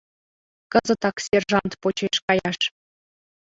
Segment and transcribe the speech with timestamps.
[0.71, 2.59] Кызытак сержант почеш каяш!».